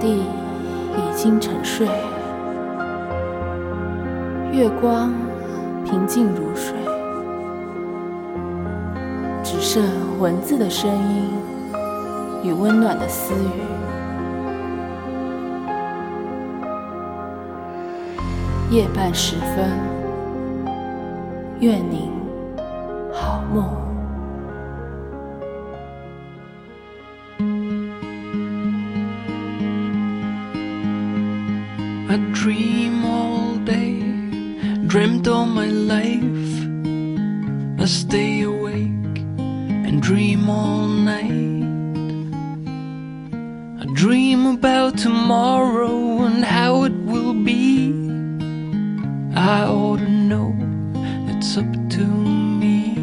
[0.00, 0.24] 地
[0.96, 1.86] 已经沉睡，
[4.52, 5.12] 月光
[5.84, 6.74] 平静如水，
[9.42, 9.82] 只剩
[10.20, 11.30] 文字的声音
[12.42, 13.62] 与温暖的私语。
[18.70, 19.70] 夜半时分，
[21.60, 22.10] 愿您
[23.12, 23.87] 好梦。
[34.88, 36.54] Dreamt all my life.
[37.78, 39.18] I stay awake
[39.86, 41.66] and dream all night.
[43.82, 47.92] I dream about tomorrow and how it will be.
[49.36, 50.56] I ought to know
[51.28, 52.04] it's up to
[52.60, 52.94] me.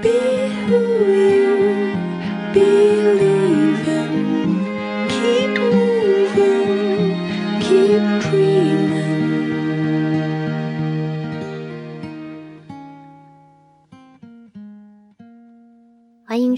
[0.00, 0.18] Be
[0.68, 1.19] who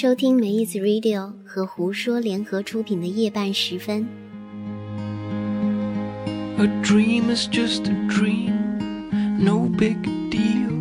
[0.00, 4.08] 收听梅意思 Radio 和胡说联合出品的《夜半时分》。
[6.62, 8.80] A dream is just a dream,
[9.38, 9.98] no big
[10.30, 10.72] deal.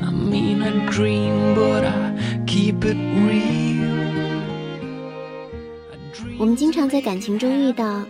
[0.00, 2.14] I mean, I dream, but I
[2.46, 2.96] keep it
[3.28, 3.92] real.
[6.38, 8.06] 我们经常在感情中遇到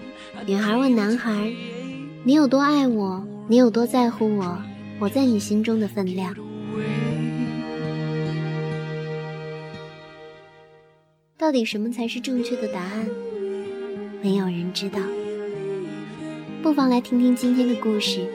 [0.47, 1.53] 女孩问男孩
[2.23, 3.27] ：“你有多爱我？
[3.49, 4.57] 你有多在乎我？
[5.01, 6.33] 我在你心中的分量。”
[11.47, 13.07] 到底什么才是正确的答案？
[14.21, 14.99] 没有人知道。
[16.61, 18.27] 不妨来听听今天的故事。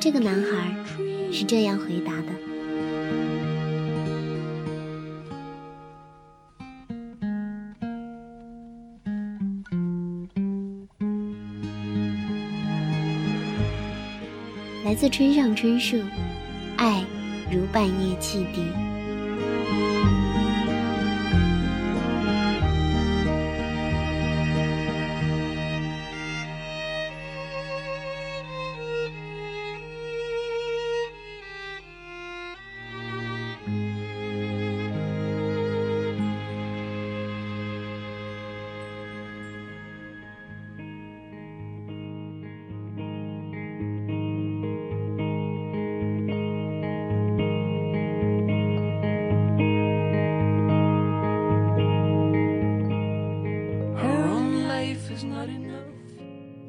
[0.00, 0.74] 这个男孩
[1.30, 2.28] 是这样回答的：
[14.82, 15.96] 来自村上春树，
[16.78, 17.04] 《爱
[17.52, 18.62] 如半夜汽笛》。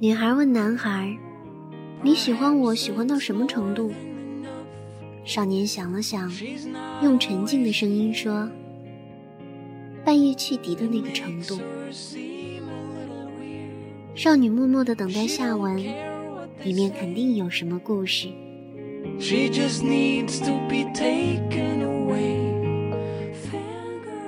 [0.07, 1.13] 女孩问男孩
[2.01, 3.91] ：“你喜欢我喜欢到什么程度？”
[5.25, 6.31] 少年想了想，
[7.03, 8.49] 用沉静的声音说
[10.05, 11.59] ：“半夜汽笛的那个程度。”
[14.15, 15.75] 少女默默地等待下文，
[16.63, 18.29] 里面肯定有什么故事。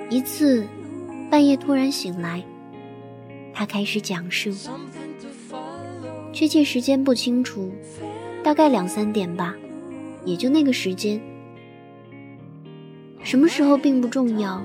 [0.09, 0.67] 一次，
[1.31, 2.43] 半夜突然醒来，
[3.53, 4.51] 他开始讲述.
[6.31, 7.71] 确切时间不清楚，
[8.43, 9.55] 大概两三点吧，
[10.25, 11.19] 也就那个时间。
[13.21, 14.61] 什么时候并不重要，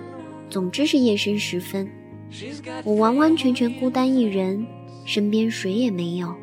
[0.48, 1.88] 总之是夜深时分，
[2.84, 4.66] 我完完全全孤单一人，
[5.04, 6.34] 身边谁也没有。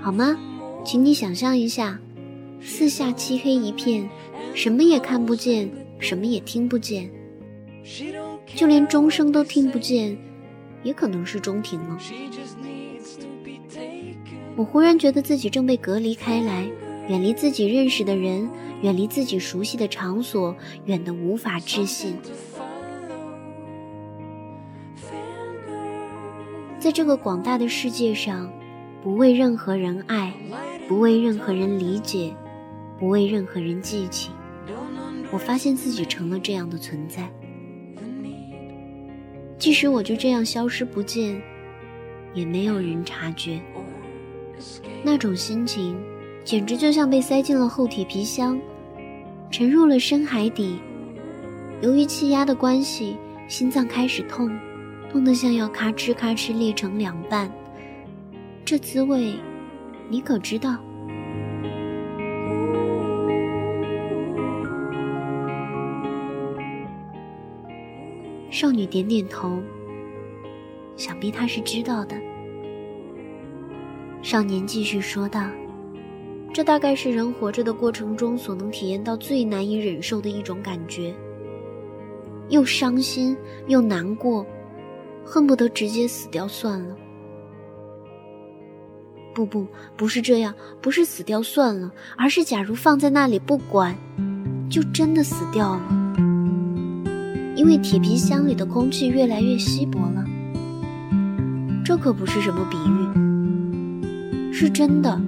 [0.00, 0.36] 好吗？
[0.84, 1.98] 请你想象一下，
[2.60, 4.08] 四下漆黑一片，
[4.54, 7.10] 什么也看不见，什么也听不见
[7.84, 8.29] ，She don't.
[8.54, 10.16] 就连钟声都听不见，
[10.82, 11.98] 也可能是钟停了。
[14.56, 16.68] 我忽然觉得自己正被隔离开来，
[17.08, 18.48] 远离自己认识的人，
[18.82, 22.14] 远离自己熟悉的场所，远得无法置信。
[26.78, 28.52] 在这个广大的世界上，
[29.02, 30.34] 不为任何人爱，
[30.88, 32.34] 不为任何人理解，
[32.98, 34.30] 不为任何人记起。
[35.30, 37.30] 我发现自己成了这样的存在。
[39.60, 41.40] 即使我就这样消失不见，
[42.32, 43.60] 也没有人察觉。
[45.02, 45.94] 那种心情，
[46.42, 48.58] 简直就像被塞进了厚铁皮箱，
[49.50, 50.80] 沉入了深海底。
[51.82, 53.18] 由于气压的关系，
[53.48, 54.50] 心脏开始痛，
[55.12, 57.52] 痛得像要咔哧咔哧裂成两半。
[58.64, 59.34] 这滋味，
[60.08, 60.78] 你可知道？
[68.50, 69.62] 少女点点头，
[70.96, 72.16] 想必她是知道的。
[74.22, 75.48] 少年继续说道
[76.52, 81.14] ：“这大概是人活着的过程中所能体验到最难以忍受的一种感觉，
[82.48, 83.36] 又伤心
[83.68, 84.44] 又难过，
[85.24, 86.96] 恨不得直接死掉算了。
[89.32, 89.64] 不不，
[89.96, 93.96] 不是这样，不是死掉算了，而是假如放在那里不管，
[94.68, 95.99] 就真的死掉了。
[97.60, 100.24] 因为铁皮箱里的空气越来越稀薄了。
[101.84, 105.20] 这可不是什么比喻，是真的。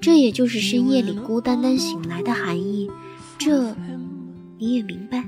[0.00, 2.90] 这也就是深夜里孤单单醒来的含义，
[3.36, 3.74] 这
[4.56, 5.22] 你也明白。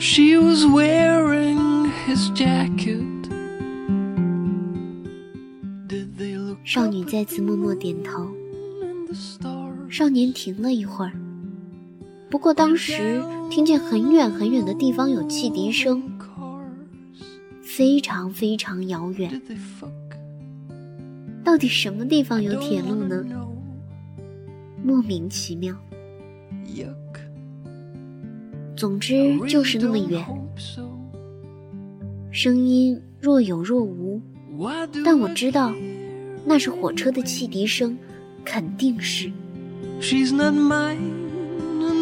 [0.00, 3.04] She was wearing his jacket.
[6.64, 8.26] 少女再次默默点头。
[9.88, 11.12] 少年停了一会儿，
[12.30, 16.02] 不过当时听见很远很远的地方有汽笛声
[17.62, 19.40] 非常非常遥远。
[21.44, 23.24] 到底什么地方有铁路呢？
[24.84, 25.74] 莫名其妙。
[28.76, 30.24] 总之就是那么远。
[32.30, 34.20] 声音若有若无
[35.04, 35.74] 但我知道
[36.44, 37.96] 那是火车的汽笛声
[38.44, 39.32] 肯定是。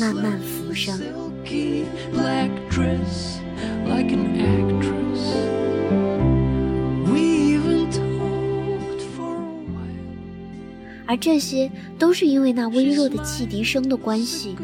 [0.00, 1.00] 慢慢浮生，
[11.06, 14.56] 而这些都是因为那微弱的汽笛声的关系。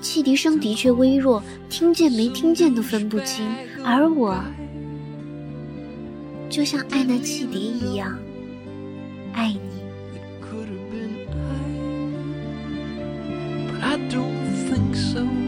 [0.00, 3.44] 汽笛声的确微弱，听见没听见都分不清，
[3.84, 4.38] 而我
[6.48, 8.16] 就像爱那汽笛一样，
[9.32, 9.65] 爱你。
[13.96, 15.45] I, don't think so.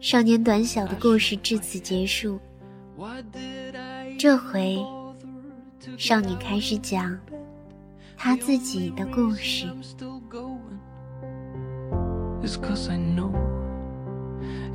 [0.00, 2.38] 少年短小的故事至此结束。
[4.16, 4.78] 这回
[5.96, 7.18] 少女开始讲
[8.16, 9.66] 她自己的故事。
[12.40, 13.32] It's cause i know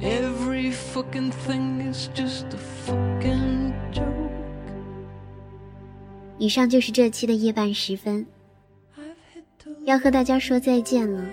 [0.01, 4.03] every fucking thing is just a fucking joke.
[6.38, 8.25] 以上就是这期的夜半时分。
[9.86, 11.25] 要和大家说再见了。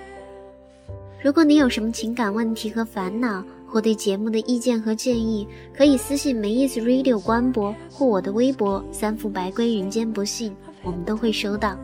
[1.22, 11.78] 如果你有什么情感问题和烦恼或对节目的意见和建议，可以私信没意思 Radio 官博或我的微博“三伏白龟人间不幸”，我们都会收到。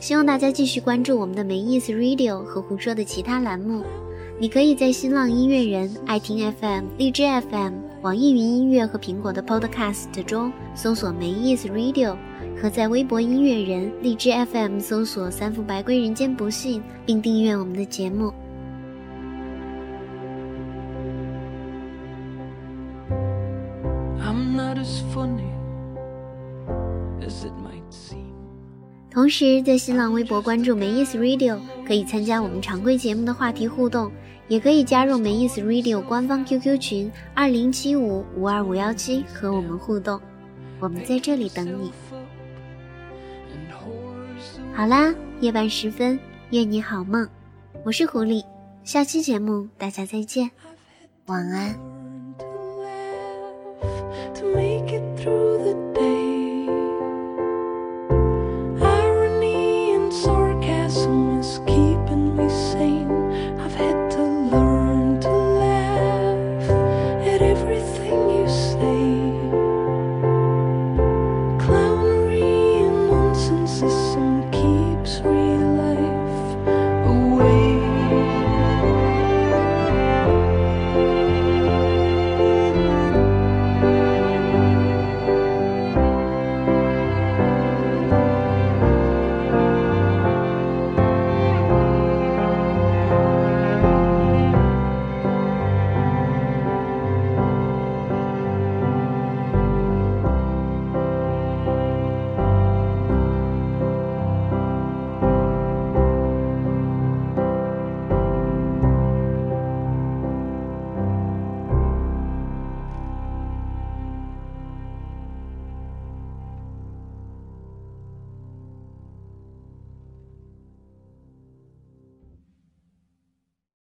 [0.00, 3.84] 希望大家继续关注我们的没意思 Radio 和胡说的其他栏目。
[4.40, 12.16] 你可以在新浪音乐人、爱听 FM、荔枝 FM、网易云音乐和苹果的 Podcast 中搜索“没意思 Radio”，
[12.60, 18.32] 和在微博音乐人、荔枝 FM 搜索“三伏白龟人间不幸”，并订阅我们的节目。
[29.10, 34.10] 同时，在新浪微博关注“没意思 Radio”，可以参加我们常规节目的话题互动，
[34.48, 40.18] 也可以加入“没意思 Radio” 官方 QQ 群二零七五五二五幺七和我们互动。
[40.80, 41.92] 我们在这里等你。
[44.74, 46.18] 好啦，夜半时分，
[46.50, 47.28] 愿你好梦。
[47.84, 48.42] 我是狐狸，
[48.82, 50.50] 下期节目大家再见，
[51.26, 51.91] 晚安。